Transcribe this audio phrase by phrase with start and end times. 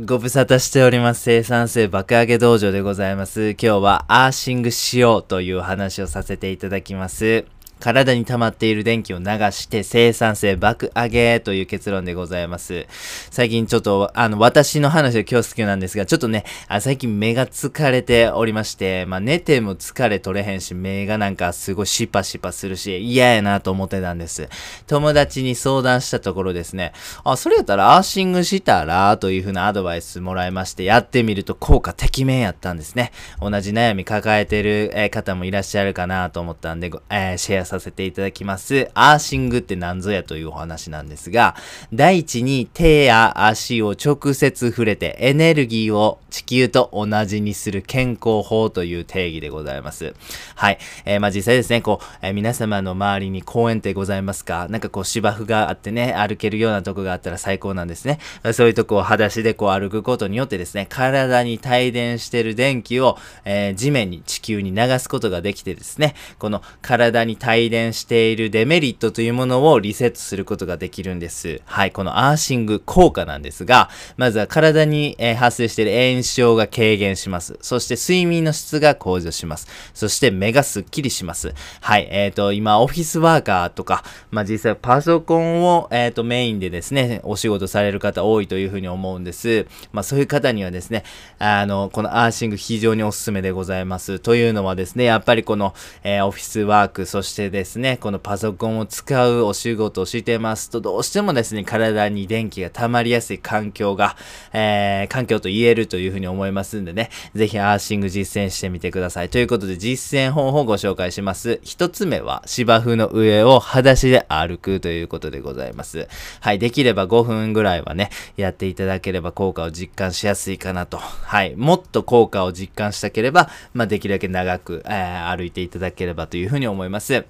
[0.00, 3.50] ご無沙汰しております生産性爆上げ道場でございます。
[3.50, 7.44] 今日はアーシングしようという話をさせていただきます。
[7.84, 12.86] 体に溜まっている電気を流して生産性爆上げという結論でございます。
[13.30, 24.48] 最近ちょっと、あの、私の話は今日好きなんですが、ちょっとね、あ最近目が疲れておりまして、まあ寝ても疲れ取れへんし、目がなんかすごいシパシパするし、嫌やなと思ってたんです。
[24.86, 33.12] 友達に相談したところですね、あ、それやったらアーシングしたら、という風なアドバイスもらいまして、やってみると効果てきめんやったんですね。
[33.42, 38.88] 同じ悩み抱えてる、え方もいらっしゃるかなと思ったんで、えー、シェアささせていただきます。
[38.94, 41.56] アーシングって何ぞやというお話なんですが、
[41.92, 50.14] 第一に手や足を直接触れてエネルギーを地球と同じにする健康法という定義でございます。
[50.54, 50.78] はい。
[51.04, 54.68] えー、まあ、実際ですね、こう、えー、皆様の周りに公園ってございますか？
[54.68, 58.18] なんかこう芝生があってね、歩けるようなとこがあったら最高なんですね。
[58.52, 71.60] そういうとこを裸足でこう歩くことによってですね、体に帯電してる電気を、えー、地面に地球に流すことができてですね、この体に帯電しているデメリットというものをリセットすることができるんです。
[71.64, 77.58] はい、このアーシング効果なんですが、まずは体に、え、発生している炎症が軽減します。
[77.60, 79.68] そして睡眠の質が向上します。
[79.94, 81.54] そして目がスッキリします。
[81.80, 89.66] はい、えっ、ー、と、今オフィスワーカーとか、まあ、実際パソコンを、えっ、ー、と、メインでですね、お仕事される方多いというふうに思うんです。
[89.92, 91.04] まあ、そういう方にはですね、
[91.38, 94.18] あの、このアーシング非常におすすめでございます。
[94.18, 104.16] というのはですね、やっぱりこの、え、オフィスワーク、そしてですね、このパソコンを使うお仕事をしてますと、どうしてもですね、体に電気が溜まりやすい環境が、
[104.52, 109.28] えー、環境と言えるというふうに思いますんでね、ぜひアーシング実践してみてください。
[109.28, 111.60] ということで、実践方法をご紹介します。
[111.62, 116.08] 一つ目は、芝生の上を裸足で歩くということでございます。
[116.40, 120.98] はい、できれば5分ぐらいはね、やっていただければ効果を実感しやすいかなと。
[120.98, 127.24] はい、もっと効果を実感したければ、まあ、できるだけ長く、えー、歩いていただければというふうに思います。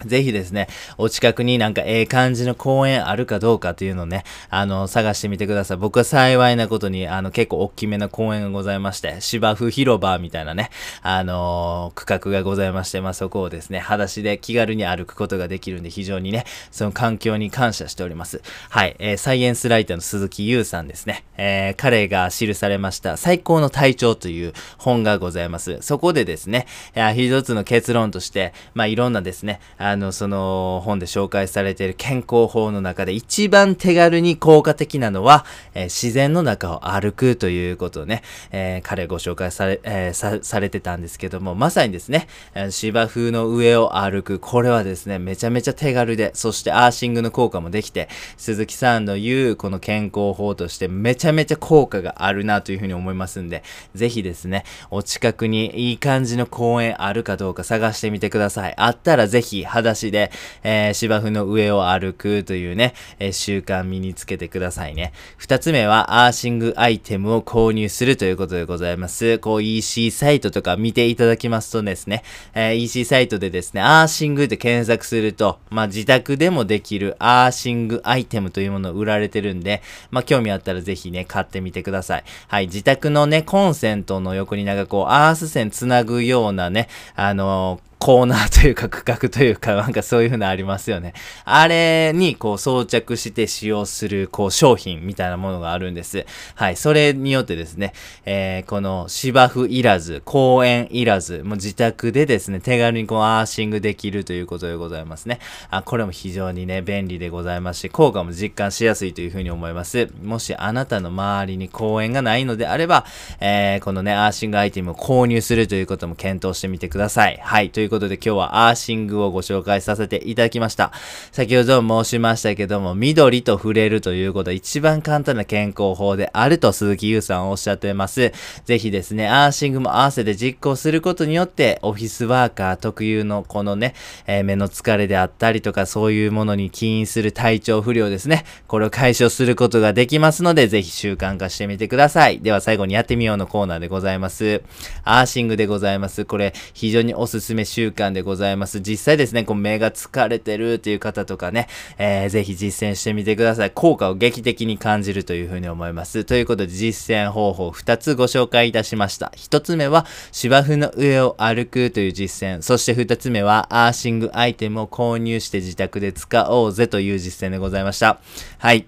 [0.06, 0.68] ぜひですね、
[0.98, 5.76] お近くになんかええ感じの公園あるかどうかというのをね、あの、探してみてください。
[5.76, 10.70] 僕は幸いなことに、あの、結構大きめな公園がございまして、芝生広場みたいなね、
[11.02, 18.40] あのー、区画がございまして、まあ、そこをですね、裸足で気軽に歩くことができるんで、非常にね、その環境に感謝しております。
[18.70, 25.78] はい、えー、サイエンスライターの鈴木優さんですね、えー、彼が記されました、最高の体調という本がございます。
[25.82, 42.28] そこでですね、一つの結論として、まあ、いろんなですね、ああの、その本で紹介されている健康法の中で一番手軽に効果的なのは、えー、自然の中を歩くということをね、えー、彼ご紹介され、えー、さ、されてたんですけども、まさにですね、
[42.70, 53.64] 芝生の上を歩く、これはですね、めちゃめちゃ手軽で、そしてアーシングの効果もできて、鈴木さんの言うこの健康法としてめちゃめちゃ効果があるなというふうに思いますんで、
[53.94, 58.74] ぜひですね、お近くにいい感じの公園あるかどうか探してみてください。
[58.76, 60.30] あったらぜひ裸足で、
[60.62, 65.12] えー、芝生の上を歩くというね、えー、習慣身につけてくださいね。
[65.36, 69.38] 二つ目は、アーシングアイテムを購入するということでございます。
[69.38, 72.22] こう EC サイトとか見ていただきますとですね、
[72.54, 82.24] えー、EC サイトでですね、アーシングって検索すると、まあ、自宅でもできるアーシングアイテムというものを売られてるんで、まあ、興味あったらぜひね、買ってみてください。
[82.48, 91.12] はい、自宅のね、コンセントの横になんかこう、アース線つなぐようなね、あのーコーナーというか区画というかなんかそういう風なありますよね。
[91.44, 96.24] あれにこう装着して使用するこう商品みたいなものがあるんです。
[96.54, 96.76] はい。
[96.76, 97.92] それによってですね、
[98.24, 105.38] えー、この芝生いらず、公園いらず、もう自宅でですね、手軽にこうアーシングできるということでございますね。
[105.68, 110.08] あ、これも非常にね、便利でございますし、効果も実感しやすいという風に思います。
[110.22, 113.04] もしあなたの周りに公園がないのであれば、
[113.40, 117.38] えー、このね、アーシングアイテムを購入するということも検討してみてください。
[117.42, 117.68] はい。
[117.68, 120.92] というということで今日はアーシングをご紹介させていただきました。
[121.32, 128.32] 先ほど申しましたけども、緑と触れるということは一番簡単な健康法であると鈴木優さんおっしゃってます。
[128.64, 133.94] ぜひですね、アーシングも合わせて実行することによって、オフィスワーカー特有のこのね、
[134.28, 138.44] えー、目の疲れであったりとか、そういうものに起因する体調不良ですね。
[138.68, 142.38] これを解消することができますので、ぜひ習慣化してみてください。
[142.38, 144.62] では最後にやってみようのコーナーでございます。
[145.02, 146.24] アーシングでございます。
[146.24, 148.80] これ、非常におすすめ習慣でございます。
[148.80, 151.68] 実際ですね、こう目が疲れてるっていう方とかね、
[151.98, 153.70] えー、ぜひ実践してみてください。
[153.70, 156.24] 効果を劇的に感じるというふうに思います。
[156.24, 159.32] ということで実践方法2つご紹介いたしました。
[159.36, 162.62] 1つ目は芝生の上を歩くという実践。
[162.62, 168.20] そして2つ目はアーシングアイテムを購入して自宅で使おうぜという実践でございました。
[168.58, 168.86] はい。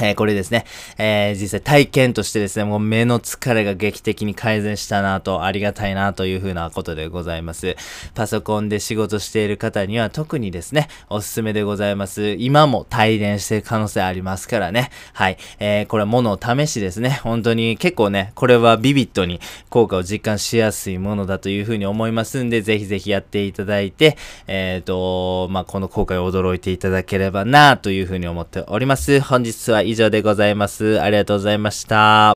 [0.00, 0.64] えー、これですね、
[0.98, 7.76] えー、実際体験としてですね、もう目の疲れが劇的に改善したなと、ありがたいなというふうなことでございます。
[8.14, 12.36] パソコンで仕事している方には特にですね、おすすめでございます。
[12.38, 14.90] 今も帯電している可能性ありますからね。
[15.12, 15.38] はい。
[15.58, 17.20] えー、これはものを試しですね。
[17.22, 24.16] 本当に結構ね、これはビビッドに効果を実感しやすいものだというふうに思いますんで、ぜひぜひやっていただいて、
[24.46, 29.20] えっ、ー、と、まあ、この効果に驚いていただければなというふうに思っております。
[29.20, 31.00] 本日は以上でございます。
[31.00, 32.30] ありがとうございました。